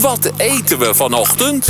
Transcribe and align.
Wat 0.00 0.32
eten 0.36 0.78
we 0.78 0.94
vanochtend? 0.94 1.66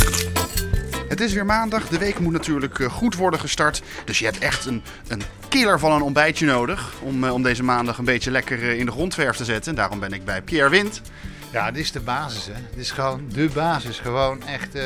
Het 1.09 1.21
is 1.21 1.33
weer 1.33 1.45
maandag, 1.45 1.87
de 1.87 1.97
week 1.97 2.19
moet 2.19 2.33
natuurlijk 2.33 2.79
eh, 2.79 2.89
goed 2.89 3.15
worden 3.15 3.39
gestart. 3.39 3.81
Dus 4.05 4.19
je 4.19 4.25
hebt 4.25 4.37
echt 4.37 4.65
een, 4.65 4.83
een 5.07 5.21
killer 5.49 5.79
van 5.79 5.91
een 5.91 6.01
ontbijtje 6.01 6.45
nodig 6.45 6.93
om, 7.01 7.23
eh, 7.23 7.33
om 7.33 7.43
deze 7.43 7.63
maandag 7.63 7.97
een 7.97 8.05
beetje 8.05 8.31
lekker 8.31 8.61
eh, 8.63 8.79
in 8.79 8.85
de 8.85 8.91
grondverf 8.91 9.35
te 9.35 9.45
zetten. 9.45 9.71
En 9.71 9.77
daarom 9.77 9.99
ben 9.99 10.11
ik 10.11 10.25
bij 10.25 10.41
Pierre 10.41 10.69
Wind. 10.69 11.01
Ja, 11.51 11.71
dit 11.71 11.83
is 11.83 11.91
de 11.91 11.99
basis, 11.99 12.45
hè. 12.45 12.53
Dit 12.69 12.79
is 12.79 12.91
gewoon 12.91 13.21
de 13.33 13.49
basis. 13.53 13.99
Gewoon 13.99 14.47
echt 14.47 14.75
eh, 14.75 14.83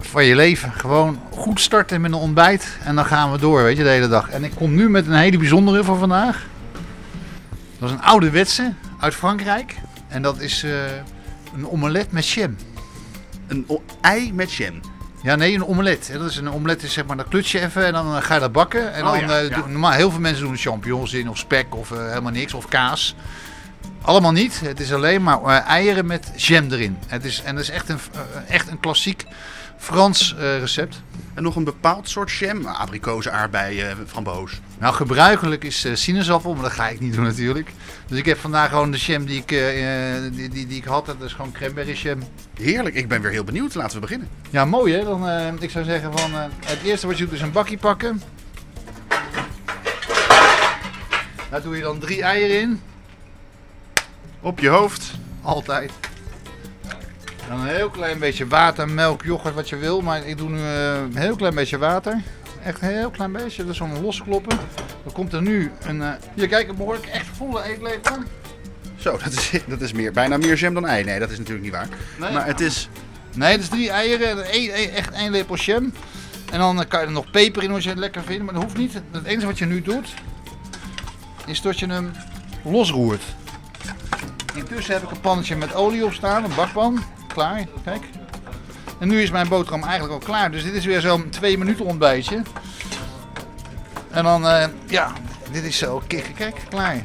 van 0.00 0.24
je 0.24 0.34
leven. 0.34 0.72
Gewoon 0.72 1.20
goed 1.30 1.60
starten 1.60 2.00
met 2.00 2.12
een 2.12 2.18
ontbijt 2.18 2.78
en 2.84 2.94
dan 2.94 3.04
gaan 3.04 3.32
we 3.32 3.38
door, 3.38 3.62
weet 3.62 3.76
je, 3.76 3.82
de 3.82 3.88
hele 3.88 4.08
dag. 4.08 4.30
En 4.30 4.44
ik 4.44 4.52
kom 4.54 4.74
nu 4.74 4.90
met 4.90 5.06
een 5.06 5.12
hele 5.12 5.38
bijzondere 5.38 5.84
voor 5.84 5.98
vandaag. 5.98 6.46
Dat 7.78 7.88
is 7.88 7.94
een 7.94 8.02
ouderwetse 8.02 8.72
uit 9.00 9.14
Frankrijk. 9.14 9.76
En 10.08 10.22
dat 10.22 10.40
is 10.40 10.62
eh, 10.62 10.72
een 11.54 11.68
omelet 11.68 12.12
met 12.12 12.28
jam. 12.28 12.56
Een 13.46 13.66
ei 14.00 14.32
met 14.32 14.52
jam. 14.52 14.80
Ja, 15.22 15.34
nee, 15.36 15.54
een 15.54 15.66
omelet. 15.66 16.08
hè. 16.08 16.18
Dat 16.18 16.30
is 16.30 16.36
een 16.36 16.50
omelet 16.50 16.82
is 16.82 16.92
zeg 16.92 17.06
maar, 17.06 17.16
dat 17.16 17.28
kluts 17.28 17.52
je 17.52 17.60
even 17.60 17.86
en 17.86 17.92
dan 17.92 18.16
eh, 18.16 18.22
ga 18.22 18.34
je 18.34 18.40
dat 18.40 18.52
bakken. 18.52 18.92
En 18.92 19.04
Oh, 19.04 19.10
dan, 19.10 19.20
ja, 19.20 19.38
eh, 19.40 19.48
ja. 19.48 19.56
doen- 19.60 19.70
normaal, 19.70 19.92
heel 19.92 20.10
veel 20.10 20.20
mensen 20.20 20.44
doen 20.44 20.56
champignons 20.56 21.12
in 21.12 21.28
of 21.30 21.38
spek 21.38 21.74
of 21.74 21.90
eh, 21.90 22.08
helemaal 22.08 22.32
niks 22.32 22.54
of 22.54 22.68
kaas. 22.68 23.14
Allemaal 24.02 24.32
niet. 24.32 24.60
Het 24.60 24.80
is 24.80 24.92
alleen 24.92 25.22
maar 25.22 25.42
eh, 25.42 25.66
eieren 25.66 26.06
met 26.06 26.32
jam 26.36 26.70
erin. 26.70 26.98
Het 27.06 27.24
is, 27.24 27.42
en 27.42 27.54
dat 27.54 27.64
is 27.64 27.70
echt 27.70 27.88
een, 27.88 27.98
eh, 28.12 28.54
echt 28.54 28.68
een 28.70 28.80
klassiek 28.80 29.24
Frans 29.78 30.34
eh, 30.38 30.58
recept. 30.58 31.02
En 31.34 31.42
nog 31.42 31.56
een 31.56 31.64
bepaald 31.64 32.08
soort 32.08 32.32
jam. 32.32 32.66
Abrikozen, 32.66 33.32
aardbeien, 33.32 33.96
framboos. 34.06 34.60
Nou, 34.78 34.94
gebruikelijk 34.94 35.64
is 35.64 35.86
sinaasappel, 35.92 36.54
maar 36.54 36.62
dat 36.62 36.72
ga 36.72 36.88
ik 36.88 37.00
niet 37.00 37.14
doen 37.14 37.24
natuurlijk. 37.24 37.72
Dus 38.06 38.18
ik 38.18 38.24
heb 38.24 38.38
vandaag 38.38 38.68
gewoon 38.68 38.90
de 38.90 38.98
jam 38.98 39.24
die 39.24 39.42
ik, 39.46 39.48
die, 40.36 40.48
die, 40.48 40.66
die 40.66 40.76
ik 40.76 40.84
had. 40.84 41.06
Dat 41.06 41.22
is 41.22 41.32
gewoon 41.32 41.52
cranberry 41.52 41.92
jam. 41.92 42.18
Heerlijk, 42.54 42.94
ik 42.94 43.08
ben 43.08 43.22
weer 43.22 43.30
heel 43.30 43.44
benieuwd. 43.44 43.74
Laten 43.74 43.94
we 43.94 44.00
beginnen. 44.00 44.28
Ja, 44.50 44.64
mooi 44.64 44.94
hè. 44.94 45.04
Dan, 45.04 45.62
ik 45.62 45.70
zou 45.70 45.84
zeggen 45.84 46.18
van 46.18 46.30
het 46.64 46.82
eerste 46.84 47.06
wat 47.06 47.18
je 47.18 47.24
doet 47.24 47.34
is 47.34 47.40
een 47.40 47.52
bakje 47.52 47.78
pakken. 47.78 48.22
Daar 51.50 51.62
doe 51.62 51.76
je 51.76 51.82
dan 51.82 51.98
drie 51.98 52.22
eieren 52.22 52.60
in. 52.60 52.80
Op 54.40 54.58
je 54.58 54.68
hoofd. 54.68 55.12
Altijd. 55.42 55.92
Dan 57.48 57.60
een 57.60 57.66
heel 57.66 57.90
klein 57.90 58.18
beetje 58.18 58.46
water, 58.46 58.88
melk, 58.88 59.22
yoghurt, 59.22 59.54
wat 59.54 59.68
je 59.68 59.76
wil. 59.76 60.00
Maar 60.00 60.26
ik 60.26 60.38
doe 60.38 60.48
nu 60.48 60.58
eh, 60.58 60.94
een 60.94 61.16
heel 61.16 61.36
klein 61.36 61.54
beetje 61.54 61.78
water. 61.78 62.22
Echt 62.64 62.82
een 62.82 62.88
heel 62.88 63.10
klein 63.10 63.32
beetje. 63.32 63.64
Dus 63.64 63.76
zo'n 63.76 64.02
loskloppen. 64.02 64.58
Dan 65.02 65.12
komt 65.12 65.32
er 65.32 65.42
nu 65.42 65.70
een... 65.82 66.02
eh 66.02 66.10
hier, 66.34 66.48
kijk, 66.48 66.68
een 66.68 66.76
behoorlijk 66.76 67.06
echt 67.06 67.26
volle 67.36 67.62
eetlepel. 67.62 68.16
Zo, 68.96 69.18
dat 69.24 69.32
is, 69.32 69.50
dat 69.66 69.80
is 69.80 69.92
meer, 69.92 70.12
bijna 70.12 70.36
meer 70.36 70.56
jam 70.56 70.74
dan 70.74 70.86
ei. 70.86 71.04
Nee, 71.04 71.18
dat 71.18 71.30
is 71.30 71.38
natuurlijk 71.38 71.64
niet 71.64 71.74
waar. 71.74 71.88
Nee. 72.18 72.32
Maar 72.32 72.46
het 72.46 72.60
is... 72.60 72.88
Nee, 73.34 73.52
dat 73.52 73.60
is 73.60 73.68
drie 73.68 73.90
eieren 73.90 74.30
en 74.30 74.92
echt 74.94 75.10
één 75.10 75.30
lepel 75.30 75.56
jam. 75.56 75.92
En 76.52 76.58
dan 76.58 76.80
eh, 76.80 76.88
kan 76.88 77.00
je 77.00 77.06
er 77.06 77.12
nog 77.12 77.30
peper 77.30 77.62
in 77.62 77.70
als 77.70 77.84
je 77.84 77.90
het 77.90 77.98
lekker 77.98 78.22
vindt, 78.22 78.44
maar 78.44 78.54
dat 78.54 78.62
hoeft 78.62 78.76
niet. 78.76 78.92
Het 79.10 79.24
enige 79.24 79.46
wat 79.46 79.58
je 79.58 79.66
nu 79.66 79.82
doet, 79.82 80.14
is 81.46 81.60
dat 81.62 81.78
je 81.78 81.86
hem 81.86 82.10
losroert. 82.64 83.22
Intussen 84.60 84.94
heb 84.94 85.02
ik 85.02 85.10
een 85.10 85.20
pannetje 85.20 85.56
met 85.56 85.74
olie 85.74 86.04
op 86.04 86.12
staan, 86.12 86.44
een 86.44 86.54
bakpan. 86.56 87.02
Klaar, 87.26 87.66
kijk. 87.84 88.02
En 88.98 89.08
nu 89.08 89.22
is 89.22 89.30
mijn 89.30 89.48
boterham 89.48 89.82
eigenlijk 89.82 90.12
al 90.12 90.26
klaar, 90.26 90.50
dus 90.50 90.62
dit 90.62 90.72
is 90.72 90.84
weer 90.84 91.00
zo'n 91.00 91.30
twee 91.30 91.58
minuten 91.58 91.84
ontbijtje. 91.84 92.42
En 94.10 94.24
dan, 94.24 94.48
eh, 94.48 94.66
ja, 94.86 95.12
dit 95.50 95.64
is 95.64 95.78
zo, 95.78 96.02
kijk, 96.06 96.32
kijk, 96.36 96.56
klaar. 96.68 97.02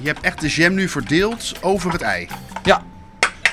Je 0.00 0.06
hebt 0.06 0.20
echt 0.20 0.40
de 0.40 0.48
jam 0.48 0.74
nu 0.74 0.88
verdeeld 0.88 1.54
over 1.60 1.92
het 1.92 2.02
ei. 2.02 2.28
Ja. 2.64 2.82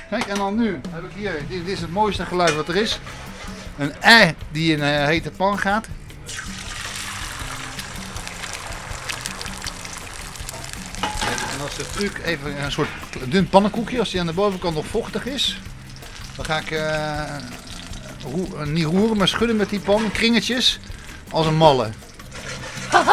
Kijk, 0.10 0.26
en 0.26 0.36
dan 0.36 0.58
nu 0.58 0.80
heb 0.90 1.04
ik 1.04 1.12
hier, 1.16 1.32
dit, 1.32 1.66
dit 1.66 1.68
is 1.68 1.82
het 1.82 1.92
mooiste 1.92 2.26
geluid 2.26 2.56
wat 2.56 2.68
er 2.68 2.76
is. 2.76 3.00
Een 3.78 3.94
ei 4.02 4.36
die 4.52 4.76
in 4.76 4.82
een 4.82 5.06
hete 5.06 5.32
pan 5.32 5.60
gaat. 5.60 5.88
Als 11.63 11.75
de 11.75 11.85
truc 11.91 12.19
even 12.25 12.63
een 12.63 12.72
soort 12.72 12.90
dun 13.25 13.50
pannenkoekje, 13.50 14.00
als 14.00 14.12
die 14.12 14.19
aan 14.19 14.25
de 14.25 14.34
bovenkant 14.34 14.75
nog 14.75 14.85
vochtig 14.85 15.25
is. 15.25 15.59
Dan 16.35 16.46
ga 16.46 16.57
ik 16.57 16.72
eh, 16.72 17.35
eh, 17.35 18.66
niet 18.66 18.85
roeren, 18.85 19.18
maar 19.18 19.28
schudden 19.28 19.56
met 19.56 19.69
die 19.69 19.79
pan, 19.79 20.12
kringetjes, 20.12 20.79
als 21.29 21.46
een 21.46 21.56
malle. 21.56 21.90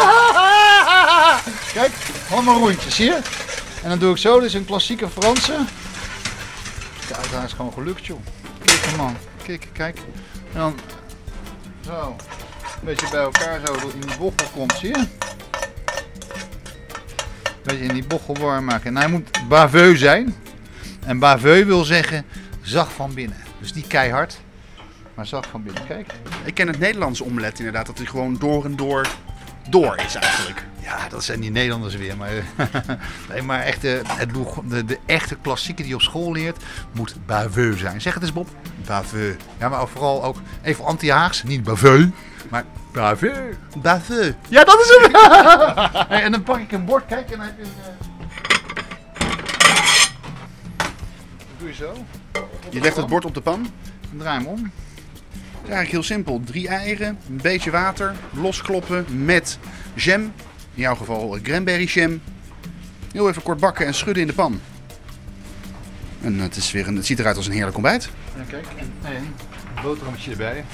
Kijk, 1.72 1.92
allemaal 2.30 2.58
rondjes, 2.58 2.94
zie 2.94 3.04
je? 3.06 3.20
En 3.82 3.88
dan 3.88 3.98
doe 3.98 4.10
ik 4.10 4.16
zo, 4.16 4.34
dit 4.40 4.48
is 4.48 4.54
een 4.54 4.64
klassieke 4.64 5.08
Franse. 5.08 5.56
Kijk, 7.08 7.30
daar 7.30 7.44
is 7.44 7.52
gewoon 7.52 7.72
gelukt, 7.72 8.06
joh. 8.06 8.20
Kijk, 8.64 8.96
man. 8.96 9.16
Kijk, 9.42 9.68
kijk. 9.72 9.98
En 10.52 10.58
dan 10.60 10.78
zo. 11.84 12.16
Een 12.62 12.84
beetje 12.84 13.08
bij 13.10 13.20
elkaar 13.20 13.60
zo 13.66 13.72
in 13.72 14.00
die 14.00 14.16
bochel 14.18 14.48
komt, 14.54 14.74
zie 14.78 14.88
je? 14.88 15.19
Beetje 17.70 17.84
in 17.84 17.94
die 17.94 18.04
bochel 18.06 18.36
warm 18.36 18.64
maken. 18.64 18.86
En 18.86 18.96
hij 18.96 19.08
moet 19.08 19.48
baveux 19.48 19.98
zijn. 19.98 20.34
En 21.06 21.18
baveux 21.18 21.64
wil 21.66 21.84
zeggen 21.84 22.24
zacht 22.62 22.92
van 22.92 23.14
binnen. 23.14 23.36
Dus 23.60 23.72
niet 23.72 23.86
keihard, 23.86 24.40
maar 25.14 25.26
zacht 25.26 25.46
van 25.46 25.62
binnen. 25.62 25.86
Kijk. 25.86 26.12
Ik 26.44 26.54
ken 26.54 26.68
het 26.68 26.78
Nederlandse 26.78 27.24
omelet 27.24 27.58
inderdaad. 27.58 27.86
Dat 27.86 27.98
hij 27.98 28.06
gewoon 28.06 28.36
door 28.38 28.64
en 28.64 28.76
door 28.76 29.08
door 29.68 29.96
is 30.06 30.14
eigenlijk. 30.14 30.64
Ja, 30.90 31.08
dat 31.08 31.24
zijn 31.24 31.40
die 31.40 31.50
Nederlanders 31.50 31.94
weer. 31.96 32.16
Maar, 32.16 32.30
nee, 33.30 33.42
maar 33.42 33.60
echt, 33.60 33.84
eh, 33.84 33.92
het, 34.06 34.30
de, 34.68 34.84
de 34.84 34.98
echte 35.06 35.36
klassieke 35.42 35.80
die 35.82 35.90
je 35.90 35.94
op 35.96 36.02
school 36.02 36.32
leert, 36.32 36.62
moet 36.92 37.14
baveux 37.26 37.78
zijn. 37.80 38.00
Zeg 38.00 38.14
het 38.14 38.22
eens, 38.22 38.32
Bob. 38.32 38.48
Baveux. 38.86 39.36
Ja, 39.58 39.68
maar 39.68 39.88
vooral 39.88 40.24
ook 40.24 40.36
even 40.62 40.84
anti-Haags. 40.84 41.42
Niet 41.42 41.62
baveux, 41.62 42.08
maar 42.48 42.64
baveux. 42.92 43.56
Baveux. 43.76 44.32
Ja, 44.48 44.64
dat 44.64 44.80
is 44.80 44.98
hem. 45.00 45.10
Hey, 46.08 46.22
en 46.22 46.32
dan 46.32 46.42
pak 46.42 46.58
ik 46.58 46.72
een 46.72 46.84
bord, 46.84 47.06
kijk, 47.06 47.30
en 47.30 47.38
dan 47.38 47.46
heb 47.46 47.54
je 47.58 47.62
een... 47.62 47.70
eh, 47.82 48.08
Dat 51.38 51.58
doe 51.58 51.68
je 51.68 51.74
zo. 51.74 51.92
Je 52.70 52.80
legt 52.80 52.96
het 52.96 53.06
bord 53.06 53.24
op 53.24 53.34
de 53.34 53.40
pan. 53.40 53.70
En 54.12 54.18
draai 54.18 54.38
hem 54.38 54.46
om. 54.46 54.62
Het 54.62 55.68
is 55.68 55.74
eigenlijk 55.76 55.90
heel 55.90 56.02
simpel. 56.02 56.40
Drie 56.44 56.68
eieren, 56.68 57.18
een 57.28 57.38
beetje 57.42 57.70
water, 57.70 58.14
loskloppen 58.30 59.24
met 59.24 59.58
jam. 59.94 60.32
In 60.80 60.86
jouw 60.86 60.94
geval 60.94 61.36
eh, 61.36 61.42
cranberry 61.42 61.84
jam. 61.84 62.20
Heel 63.12 63.28
even 63.28 63.42
kort 63.42 63.60
bakken 63.60 63.86
en 63.86 63.94
schudden 63.94 64.22
in 64.22 64.28
de 64.28 64.34
pan. 64.34 64.60
En 66.20 66.38
het, 66.38 66.56
is 66.56 66.72
weer 66.72 66.86
een, 66.86 66.96
het 66.96 67.06
ziet 67.06 67.18
eruit 67.18 67.36
als 67.36 67.46
een 67.46 67.52
heerlijk 67.52 67.76
ontbijt. 67.76 68.10
Ja, 68.36 68.42
kijk. 68.48 68.66
En 68.76 69.14
een 69.14 69.34
boterhammetje 69.82 70.30
erbij. 70.30 70.64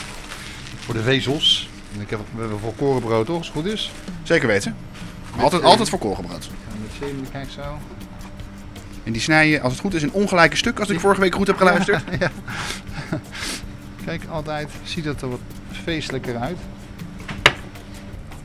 Voor 0.79 0.95
de 0.95 1.03
vezels. 1.03 1.69
En 1.95 2.01
ik 2.01 2.11
heb 2.11 2.21
we 2.35 2.41
hebben 2.41 2.61
volkoren 2.61 3.03
brood, 3.03 3.27
toch? 3.27 3.37
Als 3.37 3.47
het 3.47 3.57
goed 3.57 3.67
is. 3.67 3.93
Zeker 4.23 4.49
weten. 4.49 4.77
Altijd, 5.39 5.63
eh, 5.63 5.69
altijd 5.69 5.89
voor 5.89 5.99
koolgebrood. 5.99 6.51
En 6.71 7.21
met 7.21 7.31
kijk 7.31 7.51
zo. 7.51 7.79
En 9.05 9.13
die 9.13 9.23
snij 9.23 9.49
je, 9.49 9.61
als 9.61 9.73
het 9.73 9.81
goed 9.81 9.95
is, 9.95 10.03
in 10.03 10.13
ongelijke 10.13 10.57
stuk. 10.57 10.81
Als 10.81 10.89
ik 10.89 11.01
vorige 11.01 11.21
week 11.21 11.35
goed 11.35 11.47
heb 11.47 11.57
geluisterd. 11.57 12.03
ja. 12.21 12.31
Kijk, 14.05 14.23
altijd 14.31 14.69
ziet 14.85 15.05
het 15.05 15.23
er 15.23 15.31
wat 15.31 15.41
feestelijker 15.85 16.37
uit. 16.37 16.59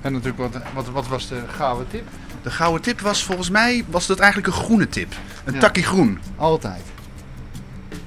En 0.01 0.11
natuurlijk, 0.13 0.37
wat, 0.53 0.61
wat, 0.73 0.89
wat 0.89 1.07
was 1.07 1.27
de 1.27 1.41
gouden 1.55 1.87
tip? 1.87 2.07
De 2.43 2.51
gouden 2.51 2.81
tip 2.81 2.99
was 3.01 3.23
volgens 3.23 3.49
mij 3.49 3.85
was 3.89 4.07
dat 4.07 4.19
eigenlijk 4.19 4.53
een 4.53 4.61
groene 4.63 4.89
tip. 4.89 5.13
Een 5.43 5.53
Ja. 5.53 5.59
takkie 5.59 5.83
groen. 5.83 6.19
Altijd. 6.35 6.81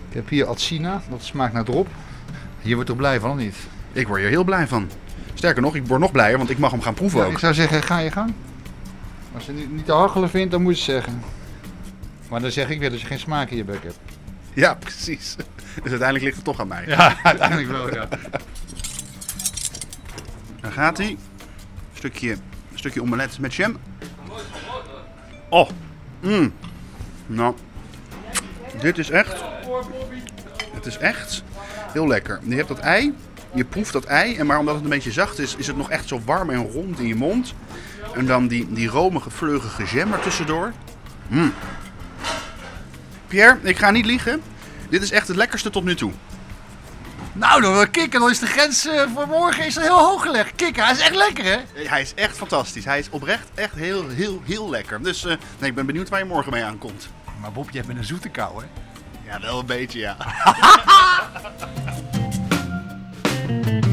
Ik 0.08 0.14
heb 0.14 0.28
hier 0.28 0.46
Atsina, 0.46 1.02
dat 1.10 1.22
smaakt 1.24 1.52
naar 1.52 1.64
drop. 1.64 1.88
Je 2.60 2.74
wordt 2.74 2.90
er 2.90 2.96
blij 2.96 3.20
van, 3.20 3.30
of 3.30 3.36
niet? 3.36 3.56
Ik 3.92 4.06
word 4.08 4.20
hier 4.20 4.28
heel 4.28 4.44
blij 4.44 4.66
van. 4.68 4.90
Sterker 5.34 5.62
nog, 5.62 5.74
ik 5.74 5.86
word 5.86 6.00
nog 6.00 6.12
blijer, 6.12 6.36
want 6.38 6.50
ik 6.50 6.58
mag 6.58 6.70
hem 6.70 6.80
gaan 6.82 6.94
proeven 6.94 7.18
Ja, 7.20 7.24
ook. 7.26 7.32
ik 7.32 7.38
zou 7.38 7.54
zeggen, 7.54 7.82
ga 7.82 7.98
je 7.98 8.10
gang. 8.10 8.32
Als 9.34 9.46
je 9.46 9.52
het 9.52 9.72
niet, 9.72 9.84
te 9.86 9.92
hachelen 9.92 10.30
vindt, 10.30 10.50
dan 10.50 10.62
moet 10.62 10.84
je 10.84 10.92
het 10.92 11.02
zeggen. 11.04 11.22
Maar 12.30 12.40
dan 12.40 12.50
zeg 12.50 12.68
ik 12.70 12.78
weer 12.78 12.90
dat 12.90 13.00
je 13.00 13.06
geen 13.06 13.18
smaak 13.18 13.50
in 13.50 13.56
je 13.56 13.64
bek 13.64 13.82
hebt. 13.82 13.98
Ja, 14.52 14.74
precies. 14.74 15.36
Dus 15.82 15.90
uiteindelijk 15.90 16.24
ligt 16.24 16.36
het 16.36 16.44
toch 16.44 16.60
aan 16.60 16.68
mij. 16.68 16.84
Ja, 16.86 17.16
uiteindelijk 17.22 17.68
wel, 17.70 17.94
ja. 17.94 18.08
Dan 20.60 20.72
gaat 20.72 20.96
hij. 20.98 21.16
Stukje, 22.04 22.36
stukje 22.74 23.02
omelet 23.02 23.38
met 23.38 23.54
jam. 23.54 23.76
Oh. 25.48 25.70
Mm. 26.20 26.52
Nou. 27.26 27.54
Dit 28.80 28.98
is 28.98 29.10
echt. 29.10 29.44
Het 30.74 30.86
is 30.86 30.98
echt 30.98 31.42
heel 31.92 32.06
lekker. 32.06 32.40
Je 32.42 32.54
hebt 32.54 32.68
dat 32.68 32.78
ei. 32.78 33.14
Je 33.54 33.64
proeft 33.64 33.92
dat 33.92 34.04
ei. 34.04 34.36
En 34.36 34.46
maar 34.46 34.58
omdat 34.58 34.74
het 34.74 34.84
een 34.84 34.90
beetje 34.90 35.12
zacht 35.12 35.38
is, 35.38 35.56
is 35.56 35.66
het 35.66 35.76
nog 35.76 35.90
echt 35.90 36.08
zo 36.08 36.20
warm 36.24 36.50
en 36.50 36.70
rond 36.70 36.98
in 36.98 37.06
je 37.06 37.14
mond. 37.14 37.54
En 38.14 38.26
dan 38.26 38.46
die, 38.46 38.72
die 38.72 38.88
romige, 38.88 39.30
vleugige 39.30 39.96
jam 39.96 40.12
er 40.12 40.20
tussendoor. 40.20 40.72
Mm. 41.28 41.52
Pierre, 43.26 43.58
ik 43.62 43.78
ga 43.78 43.90
niet 43.90 44.06
liegen. 44.06 44.42
Dit 44.88 45.02
is 45.02 45.10
echt 45.10 45.28
het 45.28 45.36
lekkerste 45.36 45.70
tot 45.70 45.84
nu 45.84 45.94
toe. 45.94 46.12
Nou, 47.34 47.60
dan 47.60 47.72
wil 47.72 47.88
kikken. 47.88 48.20
Dan 48.20 48.30
is 48.30 48.38
de 48.38 48.46
grens 48.46 48.86
uh, 48.86 49.02
voor 49.14 49.26
morgen 49.26 49.66
is 49.66 49.76
heel 49.76 49.98
hoog 49.98 50.22
gelegd. 50.22 50.54
Kikken, 50.54 50.84
hij 50.84 50.92
is 50.92 51.00
echt 51.00 51.14
lekker, 51.14 51.44
hè? 51.44 51.58
Hij 51.88 52.00
is 52.00 52.14
echt 52.14 52.36
fantastisch. 52.36 52.84
Hij 52.84 52.98
is 52.98 53.10
oprecht 53.10 53.48
echt 53.54 53.74
heel, 53.74 54.08
heel, 54.08 54.42
heel 54.44 54.70
lekker. 54.70 55.02
Dus 55.02 55.24
eh, 55.24 55.36
nee, 55.58 55.70
ik 55.70 55.74
ben 55.74 55.86
benieuwd 55.86 56.08
waar 56.08 56.18
je 56.18 56.24
morgen 56.24 56.52
mee 56.52 56.64
aankomt. 56.64 57.08
Maar 57.40 57.52
Bob, 57.52 57.70
je 57.70 57.78
hebt 57.78 57.96
een 57.96 58.04
zoete 58.04 58.28
kou, 58.28 58.62
hè? 58.62 58.68
Ja, 59.30 59.40
wel 59.40 59.58
een 59.58 59.66
beetje, 59.66 59.98
ja. 59.98 60.16